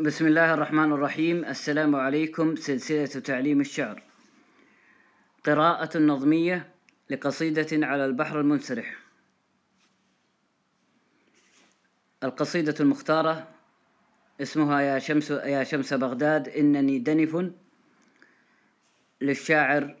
[0.00, 4.02] بسم الله الرحمن الرحيم السلام عليكم سلسلة تعليم الشعر
[5.44, 6.70] قراءة نظمية
[7.10, 8.96] لقصيدة على البحر المنسرح
[12.24, 13.48] القصيدة المختارة
[14.40, 17.50] اسمها يا شمس يا شمس بغداد إنني دنف
[19.20, 19.96] للشاعر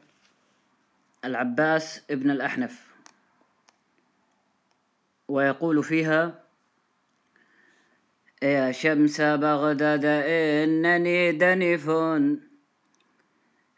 [1.24, 2.86] العباس ابن الأحنف
[5.28, 6.47] ويقول فيها
[8.42, 11.86] يا شمس بغداد إنني دنف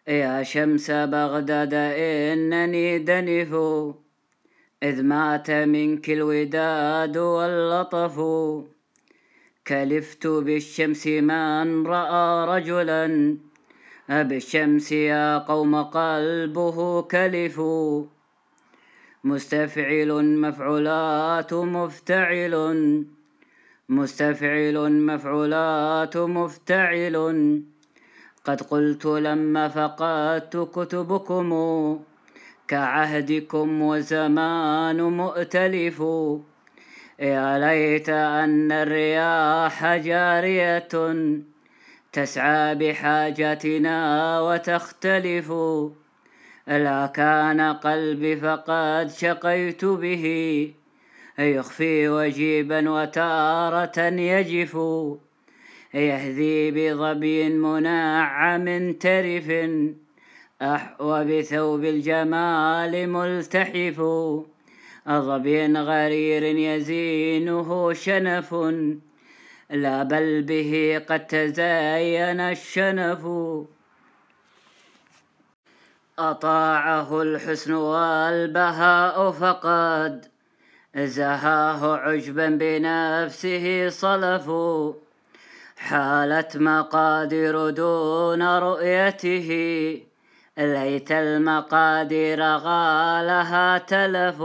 [0.09, 3.55] يا شمس بغداد إنني دنف
[4.83, 8.17] إذ مات منك الوداد واللطف.
[9.67, 13.37] كلفت بالشمس من رأى رجلا.
[14.09, 17.61] بالشمس يا قوم قلبه كلف.
[19.25, 22.55] مستفعل مفعولات مفتعل.
[23.91, 27.17] مستفعل مفعولات مفتعل.
[28.45, 31.51] قد قلت لما فقدت كتبكم
[32.69, 36.03] كعهدكم وزمان مؤتلف.
[37.21, 40.89] يا ليت أن الرياح جارية
[42.13, 43.99] تسعى بحاجتنا
[44.41, 45.53] وتختلف.
[46.67, 50.25] لا كان قلبي فقد شقيت به.
[51.39, 54.75] يخفي وجيبا وتارة يجف
[55.95, 59.49] يهذي بظبي منعم ترف
[61.01, 64.01] وبثوب الجمال ملتحف
[65.09, 68.55] ظبي غرير يزينه شنف
[69.71, 73.27] لا بل به قد تزين الشنف.
[76.19, 80.30] أطاعه الحسن والبهاء فقد
[80.97, 84.51] زهاه عجبا بنفسه صلف
[85.77, 89.49] حالت مقادير دون رؤيته.
[90.59, 94.41] ليت المقادير غالها تلف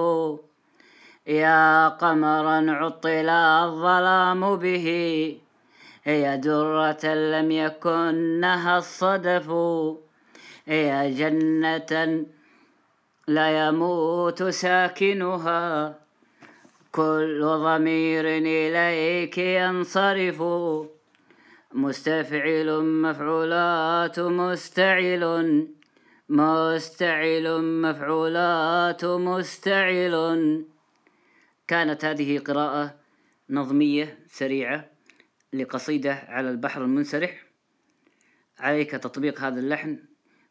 [1.28, 4.88] يا قمرا عطل الظلام به.
[6.06, 9.48] يا درة لم يكنها الصدف.
[10.68, 12.26] يا جنة
[13.28, 16.05] لا يموت ساكنها.
[16.96, 20.42] كل ضمير إليك ينصرف.
[21.74, 25.24] مستفعل مفعولات مستعل.
[26.30, 27.46] مستعل
[27.82, 30.16] مفعولات مستعل.
[31.68, 33.00] كانت هذه قراءة
[33.50, 34.92] نظمية سريعة
[35.54, 37.46] لقصيدة على البحر المنسرح.
[38.60, 40.00] عليك تطبيق هذا اللحن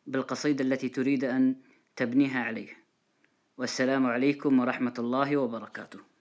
[0.06, 1.56] بالقصيدة التي تريد أن
[1.96, 2.72] تبنيها عليه.
[3.58, 6.13] والسلام عليكم ورحمة الله وبركاته.